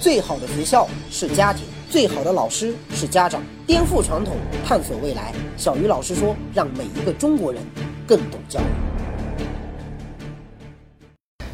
[0.00, 3.42] 最好的学校是家庭，最好的老师是家长。
[3.66, 5.32] 颠覆传统，探索未来。
[5.56, 7.60] 小鱼老师说：“让每一个中国人
[8.06, 8.62] 更懂教育。”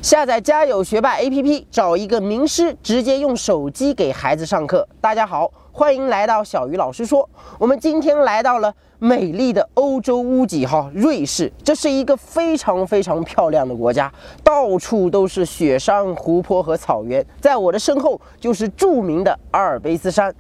[0.02, 4.86] 下载家有学霸 APP，找一个名师，直接用手机给孩子上课。
[5.00, 7.28] 大家好，欢迎来到小鱼老师说。
[7.58, 8.72] 我们今天来到了。
[9.00, 14.10] 美丽的欧洲屋脊哈，瑞士，这是一个非常非常漂亮的国家，
[14.42, 17.22] 到处都是雪山、湖泊和草原。
[17.38, 20.34] 在我的身后就是著名的阿尔卑斯山。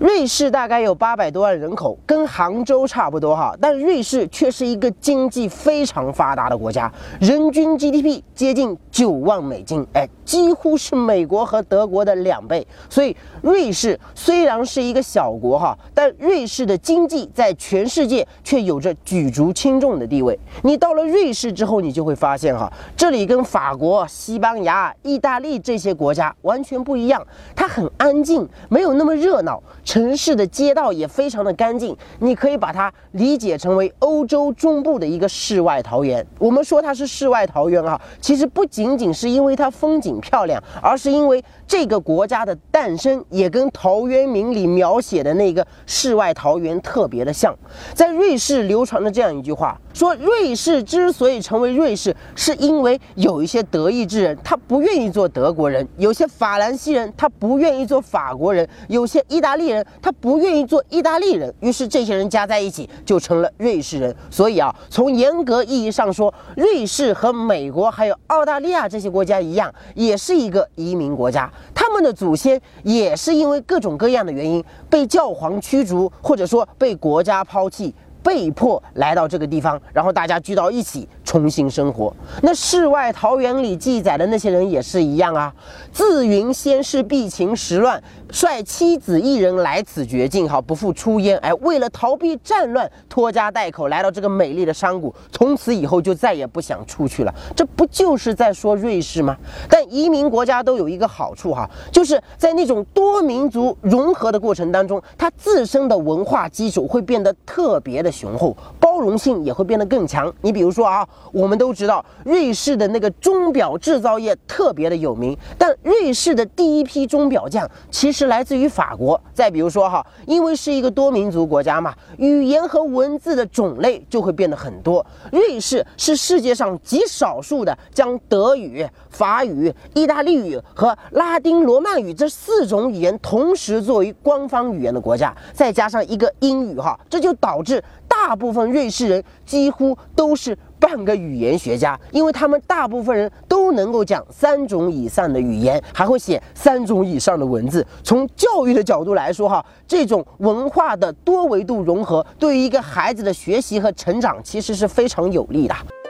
[0.00, 6.90] 瑞士大概有八百多万人口，跟杭州差不多哈，但瑞士却是一个经济非常发达的国家，
[7.20, 12.66] 人均 GDP 接近九万美金，哎，几乎是美国和德国的两倍。
[12.88, 18.26] 所以，瑞士虽然是是一个小国哈，但瑞士的经济在全世界。
[18.44, 20.38] 却有着举足轻重的地位。
[20.62, 27.24] 你到了瑞士之后，你就会发现哈，这里跟法国、西班牙、意大利这些国家完全不一样。
[27.54, 31.96] 它很安静，没有那么热闹，城市的街道也非常的干净。
[32.20, 36.24] 你可以把它理解成为欧洲中部的一个世外桃源。
[36.38, 47.54] 我们说它是世外桃源啊，其实不仅仅是因为它风景漂亮，而是因为这个国家的诞生也跟陶渊明里描写的那个世外桃源特别的像。
[47.94, 49.78] 在瑞士流传的这样一句话。
[49.96, 64.14] 说瑞士之所以成为瑞士，是因为有一些德意志人他不愿意做德国人，有些法兰西人他不愿意做法国人，有些意大利人他不愿意做意大利人，于是这些人加在一起就成了瑞士人。
[64.30, 71.50] 所以啊，从严格意义上说，瑞士和美国还有澳大利亚这些国家一样，也是一个移民国家。
[71.74, 77.94] 他们的祖先也是因为各种各样的原因被教皇驱逐，或者说被国家抛弃。
[78.26, 81.08] 被迫来到这个地方，然后大家聚到一起。
[81.26, 82.14] 重新生活。
[82.40, 85.52] 那世外桃源里记载的那些人也是一样啊。
[85.92, 88.00] 自云先是避秦时乱，
[88.30, 91.38] 率妻子一人来此绝境，哈，不复出焉。
[91.38, 97.34] 哎，为了逃避战乱，拖家带口来到这个美丽的山谷，从此以后就再也不想出去了。
[97.54, 99.36] 这不就是在说瑞士吗？
[99.68, 110.32] 但移民国家都有一个好处哈，就是在那种多民族融合的过程当中，它自身的文化基础会变得特别的雄厚，包容性也会变得更强。
[110.40, 111.06] 你比如说啊。
[111.32, 119.20] 我们都知道，瑞士的那个钟表制造业特别的有名，但瑞士的第一批钟表匠其实是来自于法国。
[119.34, 125.04] 再比如说哈，因为是一个多民族国家嘛，语言和文字的种类就会变得很多。
[125.30, 137.84] 瑞士是世界上极少数的将德语、法语、意大利语和拉丁罗曼语这四种语言同时作为官方语言的国家，再加上一个英语哈，这就导致
[138.26, 140.58] 大部分瑞士人几乎都是。
[140.78, 147.84] 半个语言学家，因为他们大部分人都能够讲三种以上的语言，还会写三种以上的文字。
[148.04, 155.74] 从教育的角度来说，哈，这种文化的多维度融合，对于一个孩子的学习和成长，其实是非常有利的。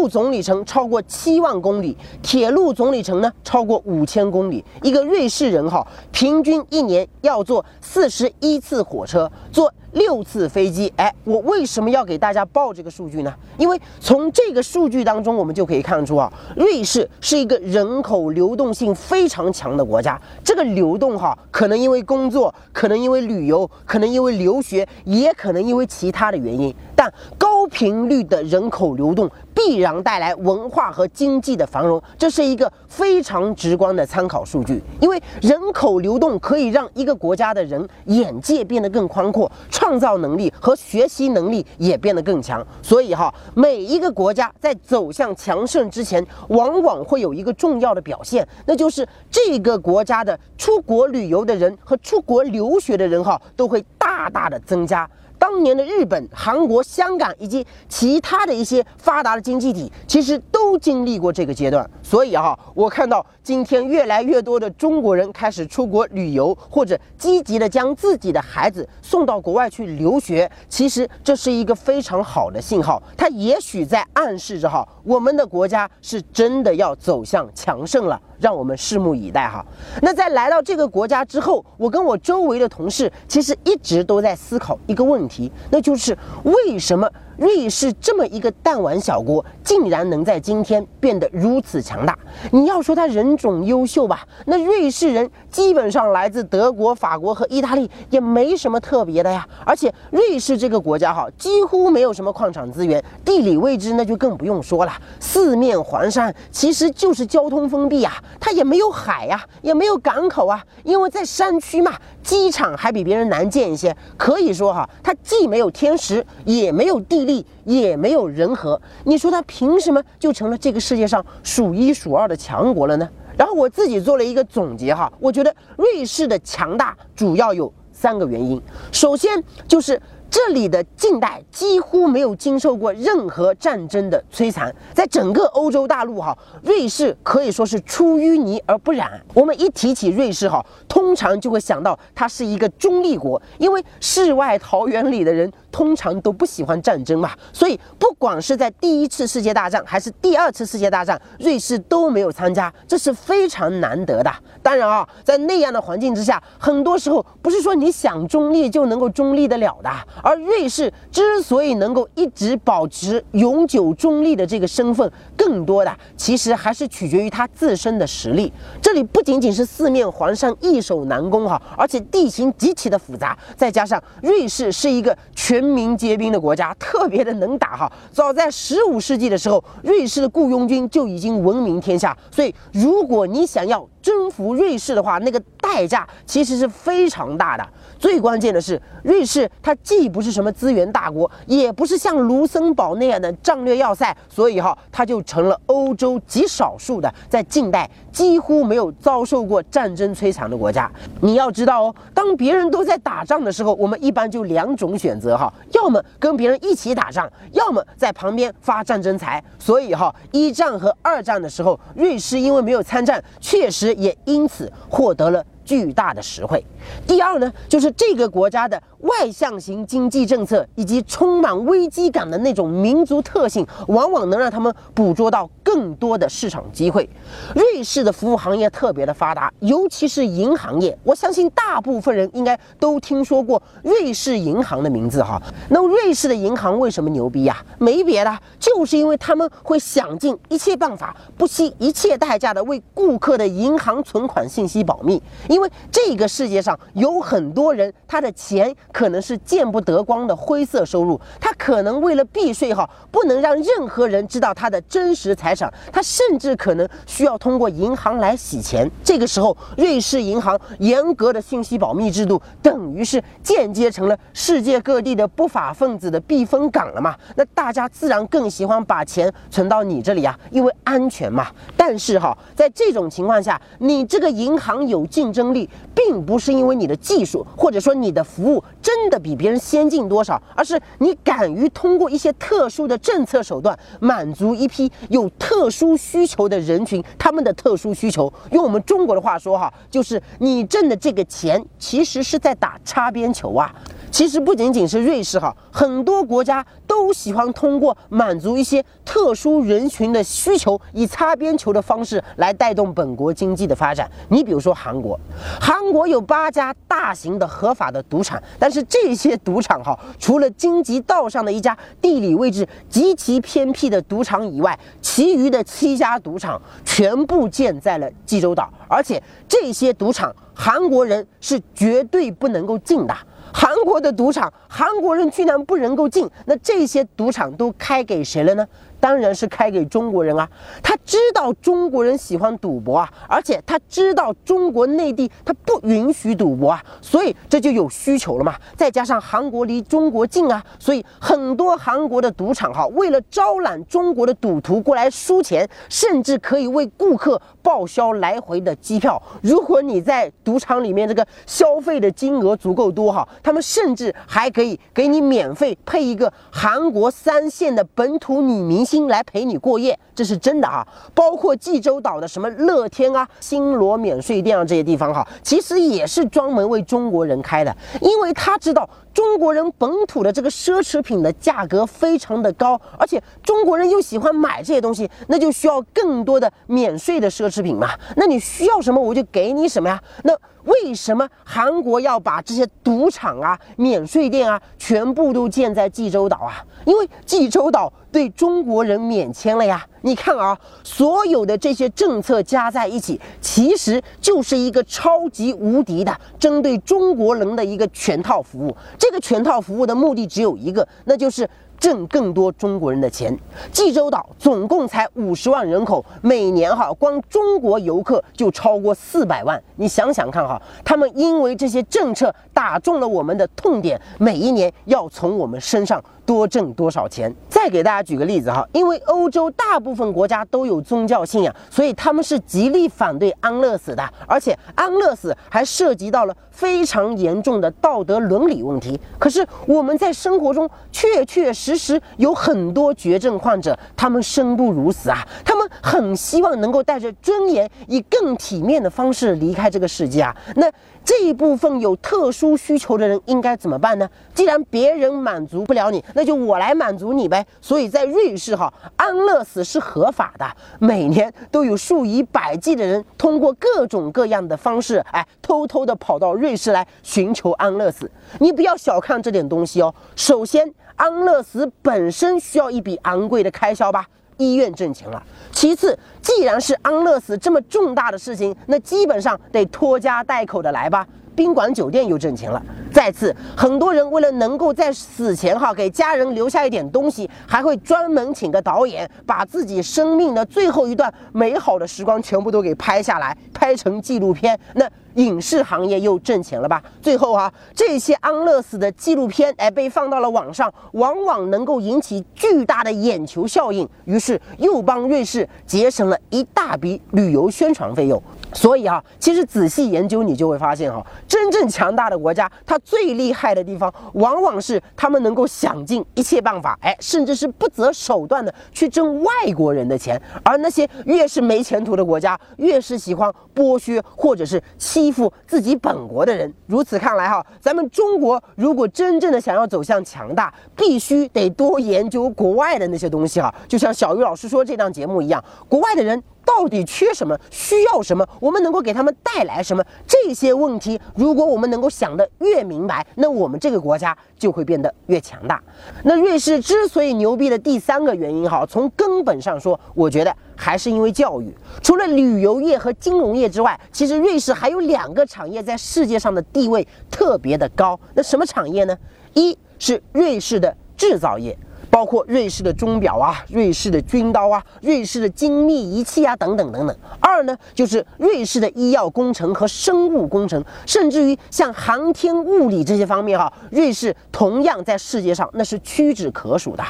[0.00, 4.64] 路总里程超过七万公里，铁路总里程呢超过五千公里。
[4.82, 9.70] 一个瑞士人哈，平均一年要坐四十一次火车，坐。
[9.92, 13.34] 六次飞机，哎，我为什么要给大家报这个数据呢？
[13.58, 20.20] 因为从这个数据当中，我们就可以看出啊，瑞士是一个人口流动性非常强的国家。
[20.44, 26.74] 这个流动哈，可能因为工作，可能因为旅游，可能因为留学，也可能因为其他的原因。
[26.94, 34.82] 但高频率的人口流动必然带来文化和经济的繁荣，这是一个非常直观的参考数据。
[35.00, 39.50] 因为人口流动可以让一个国家的人眼界变得更宽阔。
[39.80, 55.08] 创造能力和学习能力也变得更强，所以哈，每一个国家在走向强盛之前，往往会有一个重要的表现，那就是这个国家的出国旅游的人和出国留学的人哈，都会大大的增加。
[55.40, 61.88] 当年的日本、韩国、香港以及其他的一些发达的经济体，其实都经历过这个阶段。
[62.02, 73.02] 所以哈，我看到今天越来越多的中国人开始出国旅游，或者积极的将自己的孩子送到国外去留学，其实这是一个非常好的信号。
[73.16, 78.20] 它也许在暗示着哈，我们的国家是真的要走向强盛了。
[78.40, 79.64] 让我们拭目以待哈。
[80.02, 87.08] 那在来到这个国家之后，我跟我周围的同事其实一直都在思考一个问题，那就是为什么？
[87.40, 92.14] 瑞士这么一个弹丸小国，竟然能在今天变得如此强大。
[92.52, 99.48] 你要说他人种优秀吧，那瑞士人基本上来自德国、法国和意大利，也没什么特别的呀。
[99.64, 108.12] 而且瑞士这个国家哈，几乎没有什么矿产资源，地理位置那就更不用说了，四面环山，其实就是交通封闭啊。
[108.38, 113.96] 它也没有海呀，也没有港口啊，因为在山区嘛，机场还比别人难建一些。
[114.18, 117.46] 可以说哈，它既没有天时，也没有地利。
[117.64, 123.08] 也没有人和，你说他凭什么就成了这个世界上数一数二的强国了呢？
[123.38, 128.60] 然后我自己做了一个总结哈，我觉得瑞士的强大主要有三个原因，
[128.90, 130.00] 首先就是。
[130.30, 139.20] 这里的近代几乎没有经受过任何战争的摧残，在整个欧洲大陆哈，瑞士可以说是出淤泥而不染。
[139.34, 154.30] 我们一提起瑞士哈，通常就会想到它是一个中立国，因为世外桃源里的人通常都不喜欢战争嘛，所以不管是在第一次世界大战还是第二次世界大战，瑞士都没有参加，这是非常难得的。
[154.62, 159.90] 当然啊，在那样的环境之下，很多时候不是说你想中立就能够中立得了的。
[160.22, 168.52] 而瑞士之所以能够一直保持永久中立的这个身份，更多的其实还是取决于它自身的实力。
[168.82, 177.92] 这里不仅仅是四面环山、易守难攻哈，而且地形极其的复杂，再加上瑞士是一个全民皆兵的国家，特别的能打哈。
[178.12, 182.16] 早在十五世纪的时候，瑞士的雇佣军就已经闻名天下。
[182.30, 187.66] 所以，如果你想要征服瑞士的话，那个代价其实是非常大的。
[187.98, 200.90] 最关键的是，瑞士它既不是什么资源大国，也不是像卢森堡那样的战略要塞，所以哈，它就成了欧洲极少数的在近代几乎没有遭受过战争摧残的国家。
[201.20, 209.44] 你要知道哦，当别人都在打仗的时候，我们一般就两种选择哈，要么跟别人一起打仗，要么在旁边发战争财。
[209.58, 215.44] 所以哈，一战和二战的时候，瑞士因为没有参战，确实也因此获得了。
[215.70, 216.64] 巨大的实惠。
[217.06, 227.08] 第二呢，就是这个国家的外向型经济政策以及充满危机感的那种民族特性，往往能让他们捕捉到更多的市场机会。
[227.54, 230.98] 瑞士的服务行业特别的发达，尤其是银行业。
[231.04, 235.40] 我相信大部分人应该都听说过瑞士银行的名字哈。
[235.68, 237.56] 那瑞士的银行为什么牛逼呀？
[237.78, 245.22] 没别的，就是因为他们会想尽一切办法，不惜一切代价的为顾客的银行存款信息保密。
[245.48, 258.90] 因因为这个世界上有很多人，他的钱可能是见不得光的灰色收入，他可能为了避税哈，不能让任何人知道他的真实财产，他甚至可能需要通过银行来洗钱。
[259.04, 267.14] 这个时候，瑞士银行严格的信息保密制度，等于是间接成了世界各地的不法分子的避风港了嘛？
[267.36, 271.48] 那大家自然更喜欢把钱存到你这里啊，因为安全嘛。
[271.76, 275.50] 但是哈，在这种情况下，你这个银行有竞争。
[275.50, 288.30] 力并不是因因为你的技术或者说你的服务真的比别人先进多少，而是你敢于通过一些特殊的政策手段满足一批有特殊需求的人群他们的特殊需求。
[288.52, 293.74] 用我们中国的话说哈，就是你挣的这个钱其实是在打擦边球啊。
[294.10, 304.10] 其实不仅仅是瑞士哈，很多国家都喜欢通过满足一些特殊人群的需求，以擦边球的方式来带动本国经济的发展。
[304.28, 305.18] 你比如说韩国，
[305.60, 323.16] 韩国有八家大型的合法的赌场，但是这些赌场哈，除了京畿道上的一家地理位置极其偏僻的赌场以外，其余的七家赌场全部建在了济州岛，而且这些赌场韩国人是绝对不能够进的。
[323.50, 328.66] 韩国的赌场，韩国人居然不能够进，那这些赌场都开给谁了呢？
[329.00, 330.46] 当然是开给中国人啊！
[330.82, 338.54] 他知道中国人喜欢赌博啊，而且他知道中国内地他不允许赌博啊，所以这就有需求了嘛。
[338.76, 349.20] 再加上韩国离中国近啊，所以很多韩国的赌场哈，为了招揽中国的赌徒过来输钱，甚至可以为顾客报销来回的机票。
[349.42, 358.89] 如果你在赌场里面这个消费的金额足够多哈，他们甚至还可以给你免费配一个韩国三线的本土女明星。
[358.90, 359.96] 心来陪你过夜。
[360.20, 360.86] 这是真的哈。
[361.14, 377.88] 包括济州岛的什么乐天啊、新罗免税店啊这些地方哈，其实也是专门为中国人开的，因为他知道中国人本土的这个奢侈品的价格非常的高，而且中国人又喜欢买这些东西，那就需要更多的免税的奢侈品嘛。
[378.16, 379.98] 那你需要什么，我就给你什么呀。
[380.24, 380.34] 那
[380.64, 386.62] 为什么韩国要把这些赌场啊、免税店啊全部都建在济州岛啊？
[386.84, 389.82] 因为济州岛对中国人免签了呀。
[390.02, 398.76] 你看啊，所有的这些政策加在一起，其实就是一个超级无敌的针对中国人的一个全套服务。
[398.98, 401.48] 这个全套服务的目的只有一个，那就是。
[401.80, 403.34] 挣更多中国人的钱。
[403.72, 409.58] 济州岛总共才五十万人口，每年哈光中国游客就超过四百万。
[409.76, 416.04] 你想想看哈，他们因为这些政策打中了我们的痛点，每一年要从我们身上。
[416.30, 417.34] 多挣多少钱？
[417.48, 428.96] 再给大家举个例子哈，因为欧洲大部分国家都有宗教信仰，所以他们是极力反对安乐死的，而且安乐死还涉及到了非常严重的道德伦理问题。
[429.18, 440.36] 可是我们在生活中确确实实有很多绝症患者，他们生不如死啊，他们很希望能够带着尊严，以更体面的方式离开这个世界啊。
[440.54, 440.70] 那
[441.04, 444.08] 这一部分有特殊需求的人应该怎么办呢？
[444.34, 447.44] 既然别人满足不了你，那就我来满足你呗。
[447.60, 450.46] 所以在瑞士哈，安乐死是合法的，
[450.78, 458.10] 每年都有数以百计的人通过各种各样的方式，哎，偷偷的跑到瑞士来寻求安乐死。
[458.38, 459.92] 你不要小看这点东西哦。
[460.14, 464.06] 首先，安乐死本身需要一笔昂贵的开销吧。
[464.40, 465.22] 医院挣钱了。
[465.52, 471.06] 其次，既然是安乐死这么重大的事情，那基本上得拖家带口的来吧。
[471.36, 472.60] 宾馆酒店又挣钱了。
[472.92, 484.58] 再次，很多人为了能够在死前哈给家人留下一点东西，还会专门请个导演，把自己生命的最后一段美好的时光全部都给拍下来，拍成纪录片。
[484.74, 486.82] 那影视行业又挣钱了吧？
[487.00, 498.22] 最后哈，这些安乐死的纪录片哎被放到了网上，往往能够引起巨大的眼球效应，于是又帮瑞士节省了一大笔旅游宣传费用。
[498.52, 510.20] 所以啊，其实仔细研究，你就会发现哈，真正强大的国家，它最厉害的地方，往往是他们能够想尽一切办法，哎，甚至是不择手段的去挣外国人的钱。
[510.42, 516.52] 而那些越是没前途的国家，越是喜欢剥削或者是欺依附自己本国的人。
[516.66, 523.54] 如此看来哈，咱们中国如果真正的想要走向强大，必须得多研究国外的那些东西哈。
[523.66, 526.22] 就像小鱼老师说这档节目一样，国外的人。
[526.56, 527.38] 到底缺什么？
[527.48, 528.26] 需要什么？
[528.40, 529.84] 我们能够给他们带来什么？
[530.06, 535.62] 这些问题，如果我们能够想得越明白，那我们这个国家就会变得越强大。
[536.02, 541.54] 那瑞士之所以牛逼的第三个原因，哈，从根本上说，我觉得还是因为教育。
[541.82, 547.98] 除了旅游业和金融业之外，其实瑞士还有两个产业在世界上的地位特别的高。
[548.14, 548.96] 那什么产业呢？
[549.34, 551.56] 一是瑞士的制造业。
[551.90, 556.96] 包括瑞士的钟表啊，瑞士的军刀啊，瑞士的精密仪器啊，等等等等。
[557.18, 566.84] 二呢，就是瑞士的医药工程和生物工程，甚至于像航天物理这些方面哈，瑞士同样在世界上那是屈指可数的。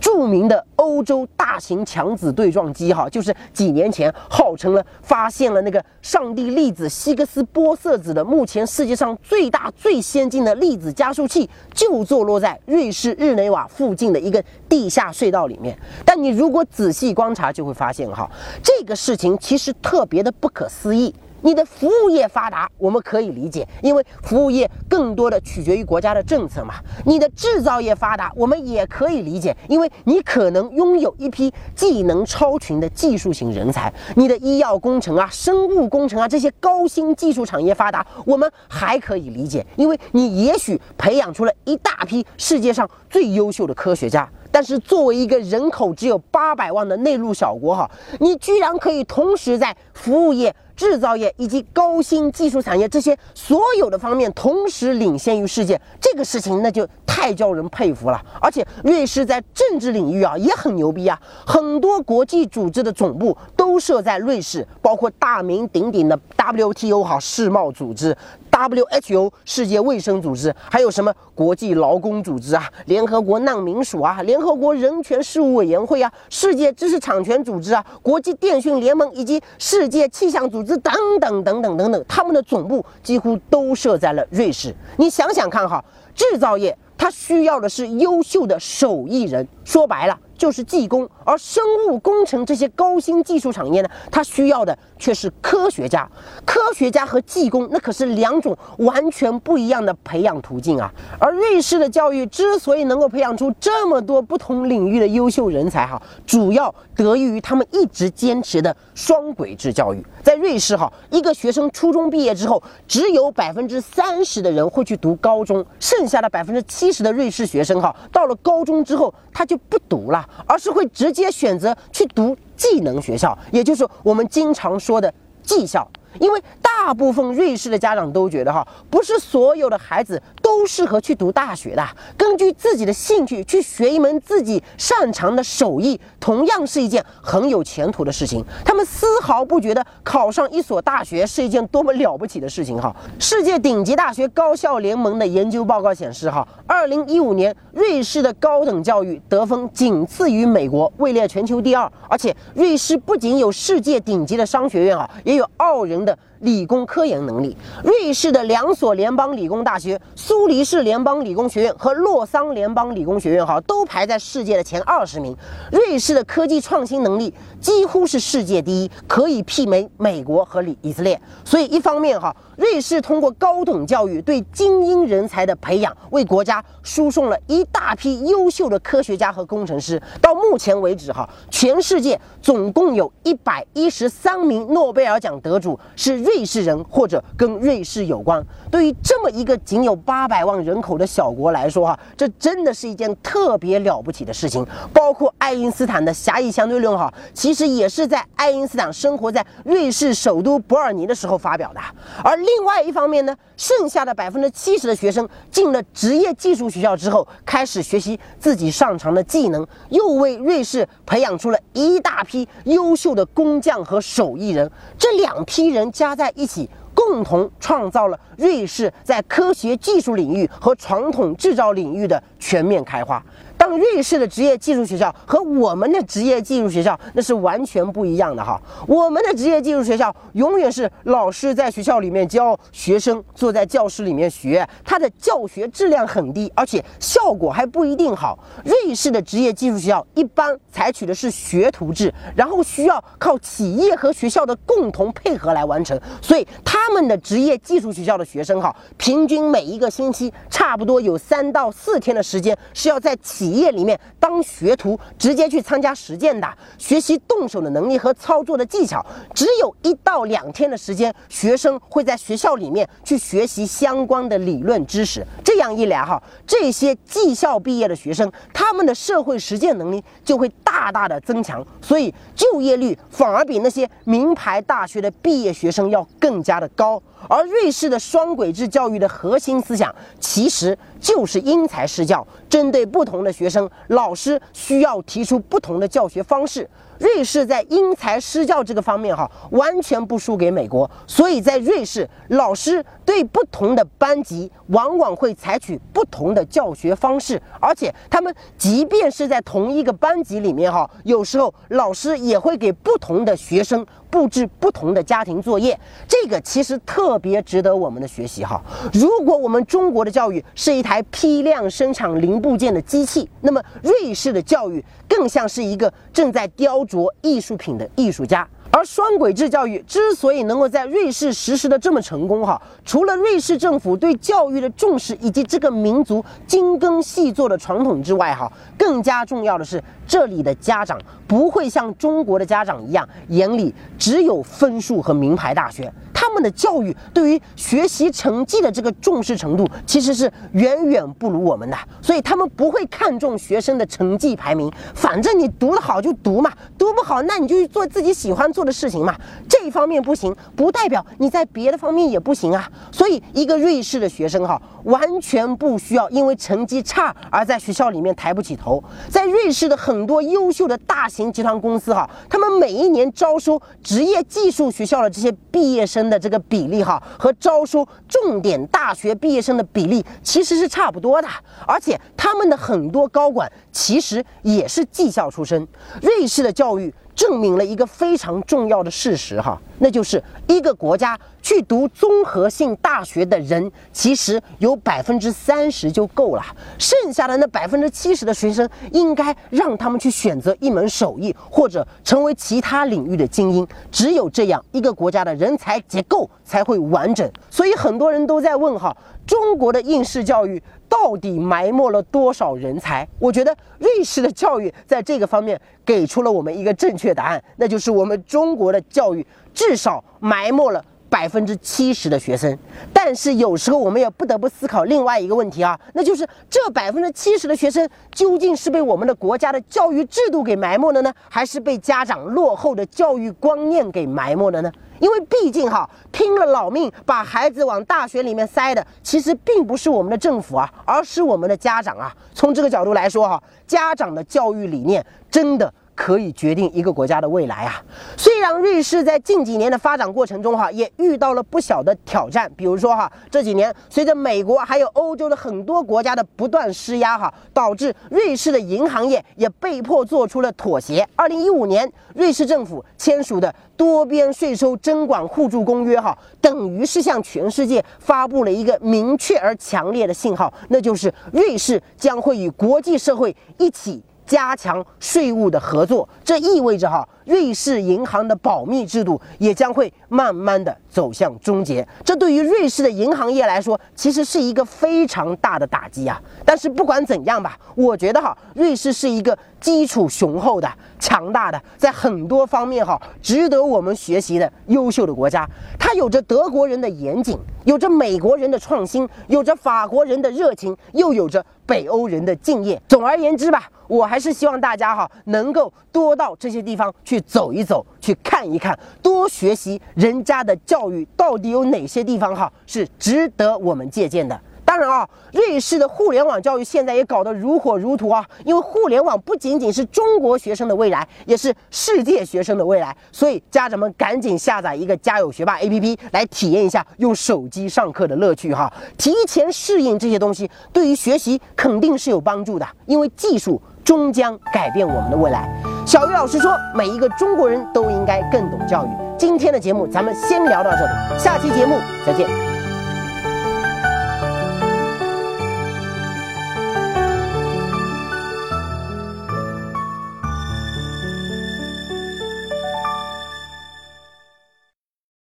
[0.00, 14.43] 著名的欧洲大型强子对撞机哈，就是几年前号称了发现了那个上帝粒子希格斯玻色子的目前世界上最大最先进的粒子加速器，就坐落在瑞士日内瓦附近的一个。
[14.68, 18.30] 地下隧道里面，但你如果仔细观察，就会发现哈，
[18.62, 21.14] 这个事情其实特别的不可思议。
[21.42, 26.76] 你的服务业发达，我们可以理解，因为服务业更多的取决于国家的政策嘛。
[27.04, 33.92] 你的制造业发达，我们也可以理解，因为你可能拥有一批技能超群的技术型人才。
[34.16, 44.26] 你的医药工程啊、生物工程啊这些高新技术产业发达，我们还可以理解，因为你也许培养出了一大批世界上最优秀的科学家。
[44.54, 50.54] 但是作为一个人口只有八百万的内陆小国哈，你居然可以同时在服务业。
[50.76, 58.20] 制造业以及高新技术产业这些所有的方面同时领先于世界，这个事情那就太叫人佩服了。
[58.42, 68.16] 而且瑞士在政治领域啊也很牛逼啊，很多国际组织的总部都设在瑞士，包括大名鼎鼎的 WTO 哈世贸组织、
[68.54, 80.74] WHO 世界卫生组织，还有什么国际劳工组织啊、联合国难民署啊、联合国人权事务委员会啊、世界知识产权组织啊、国际电讯联盟以及世界气象组织。
[80.84, 84.74] 等等等等等等，他们的总部几乎都设在了瑞士。
[84.98, 85.82] 你想想看哈，
[86.14, 96.08] 制造业它需要的是优秀的手艺人，说白了就是技工，而生物工程这些高新技术产业呢，它需要的却是科学家。
[96.44, 100.92] 科学家和技工那可是两种完全不一样的培养途径啊。
[101.18, 110.04] 而瑞士的教育之所以能够培养出这么多不同领域的优秀人才，哈，主要得益于他们一直坚持的双轨制教育。
[110.22, 125.12] 在瑞士，哈，一个学生初中毕业之后，只有百分之三十的人会去读高中，剩下的百分之七十的瑞士学生，哈，到了高中之后他就不读了，而是会直接选择去读技能学校，也就是我们经常说的
[125.42, 125.88] 技校。
[126.20, 126.40] 因为
[126.76, 131.82] 大部分瑞士的家长都觉得哈，不是所有的孩子都适合去读大学的。
[132.16, 138.44] 根据自己的兴趣去学一门自己擅长的手艺，同样是一件很有前途的事情。
[138.64, 142.94] 他们丝毫不觉得考上一所大学是一件多么了不起的事情哈。
[143.18, 151.90] 世界顶级大学高校联盟的研究报告显示哈，二零一五年瑞士的高等教育得分仅次于美国，位列全球第二。
[152.10, 155.94] 而且瑞士不仅有世界顶级的商学院啊，也有傲人。
[156.04, 165.34] 的理工科研能力，瑞士的两所联邦理工大学——苏黎世联邦理工学院和洛桑联邦理工学院，哈，都排在世界的前二十名。
[165.72, 171.18] 瑞士的科技创新能力几乎是世界第一，可以媲美美国和以色列。
[171.44, 180.00] 所以，一方面，哈，瑞士通过高等教育对精英人才的培养，为国家输送了一大批优秀的科学家和工程师。
[180.20, 185.78] 到目前为止，哈，全世界总共有一百一十三名诺贝尔奖得主。
[185.96, 188.44] 是瑞瑞士人或者跟瑞士有关。
[188.68, 194.66] 对于这么一个仅有八百万人口的小国来说，哈，这真的是一件特别了不起的事情。
[194.92, 201.80] 包括爱因斯坦的狭义相对论，哈，其实也是在爱因斯坦生活在瑞士首都伯尔尼的时候发表的。
[202.24, 214.68] 而另外一方面呢，剩下的百分之七十的学生进了职业技术学校之后，开始学习自己擅长的技能，又为瑞士培养出了一大批优秀的工匠和手艺人。
[214.98, 215.84] 这两批人。
[215.92, 223.22] 加在一起，共同创造了瑞士在科学技术领域和传统制造领域的全面开花。
[223.64, 228.60] 当瑞士的职业技术学校和我们的职业技术学校那是完全不一样的哈。
[228.86, 238.38] 我们的职业技术学校永远是老师在学校里面教学生坐在教室里面学，他的教学质量很低，而且效果还不一定好。
[238.66, 259.04] 瑞士的职业技术学校一般采取的是学徒制，然后需要靠企业和学校的共同配合来完成，所以他们的职业技术学校的学生哈，平均每一个星期差不多有三到四天的时间是要在企业里面当学徒，直接去参加实践的，学习动手的能力和操作的技巧。
[259.34, 265.26] 只有一到两天的时间，学生会在学校里面去学习相关的理论知识。
[265.42, 277.00] 这样一来，哈，这些技校毕业的学生，他们的社会实践能力就会大大的增强，所以就业率反而比那些名牌大学的毕业学生要更加的高。
[277.28, 286.68] 而瑞士的双轨制教育的核心思想，其实就是因材施教，针对不同的学生，老师需要提出不同的教学方式。
[286.98, 290.88] 瑞士在因材施教这个方面，哈，完全不输给美国。
[291.06, 305.76] 所以在瑞士，老师对不同的班级，往往会采取不同的教学方式，而且他们即便是在同一个班级里面，哈，有时候老师也会给不同的学生布置不同的家庭作业。
[306.06, 308.62] 这个其实特别值得我们的学习，哈。
[308.92, 316.84] 如果我们中国的教育是一台批量生产零部件的机器，那么瑞士的教育更像是一个正在雕。
[316.84, 335.92] 琢艺术品的艺术家，而双轨制教育之所以能够在瑞士实施的这么成功，哈，除了瑞士政府对教育的重视以及这个民族精耕细作的传统之外，哈，更加重要的是这里的家长不会像中国的家长一样，眼里只有分数和名牌大学。
[336.34, 349.14] 们的教育对于学习成绩的这个重视程度，其实是远远不如我们的，所以他们不会看重学生的成绩排名，反正你读得好就读嘛，读不好那你就去做自己喜欢做的事情嘛。
[349.48, 352.68] 这一方面不行，不代表你在别的方面也不行啊。
[352.90, 358.82] 所以一个瑞士的学生哈，完全不需要因为成绩差而在学校里面抬不起头。
[359.08, 366.23] 在瑞士的很多优秀的大型集团公司哈，他们每一年招收职业技术学校的这些毕业生的。
[366.24, 371.28] 这个比例哈，和招收重点大学毕业生的比例其实是差不多的，
[371.66, 375.68] 而且他们的很多高管其实也是技校出身。
[376.00, 376.92] 瑞士的教育。
[377.14, 386.42] 证明了一个非常重要的事实哈，那就是一个国家去读综合性大学的人，其实有百分之三十就够了，
[386.78, 393.66] 剩下的那百分之七十的学生，应该让他们去选择一门手艺，或者成为其他领域的精英。
[393.90, 397.30] 只有这样，一个国家的人才结构才会完整。
[397.48, 398.96] 所以很多人都在问哈，
[399.26, 400.62] 中国的应试教育。
[400.94, 403.06] 到底埋没了多少人才？
[403.18, 412.56] 我觉得瑞士的教育在这个方面给出了我们一个正确答案，那就是我们中国的教育至少埋没了百分之七十的学生。
[412.92, 424.72] 但是有时候我们也不得不思考另外一个问题啊，那就是这百分之七十的学生究竟是被我们的国家的教育制度给埋没了呢，还是被家长落后的教育观念给埋没了呢？
[425.00, 432.14] 因为毕竟哈，拼了老命把孩子往大学里面塞的，其实并不是我们的政府啊，而是我们的家长啊。
[432.34, 435.72] 从这个角度来说哈，家长的教育理念真的。
[435.94, 437.82] 可以决定一个国家的未来啊！
[438.16, 451.06] 虽然瑞士在近几年的发展过程中哈，也遇到了不小的挑战，比如说哈，这几年随着美国还有欧洲的很多国家的不断施压哈，导致瑞士的银行业也被迫做出了妥协。
[451.14, 464.02] 二零一五年，瑞士政府签署的多边税收征管互助公约哈，等于是向全世界发布了一个明确而强烈的信号，那就是瑞士将会与国际社会一起。
[464.26, 471.86] 加强税务的合作，这意味着哈，瑞士银行的保密制度也将会慢慢的走向终结。
[472.04, 476.20] 这对于瑞士的银行业来说，其实是一个非常大的打击啊。
[476.44, 485.48] 但是不管怎样吧，我觉得哈，瑞士是一个基础雄厚的、强大的，在很多方面哈，值得我们学习的优秀的国家。
[485.78, 492.80] 它有着德国人的严谨，有着美国人的创新，有着法国人的热情，又有着北欧人的敬业。
[492.88, 493.68] 总而言之吧。
[493.86, 504.40] 我还是希望大家哈能够多到这些地方去走一走，去看一看，多学习人家的教育到底有哪些地方哈是值得我们借鉴的。
[504.66, 512.96] 当然啊，瑞士的互联网教育现在也搞得如火如荼啊，因为互联网不仅仅是中国学生的未来，也是世界学生的未来。
[513.12, 523.60] 所以家长们赶紧下载一个家有学霸 APP 来体验一下用手机上课的乐趣哈，提前适应这些东西，对于学习肯定是有帮助的，因为技术。
[523.84, 525.48] 终将改变我们的未来。
[525.86, 528.88] 小鱼老师说，每一个中国人都应该更懂教育。
[529.18, 532.53] 今天的节目咱们先聊到这里，下期节目再见。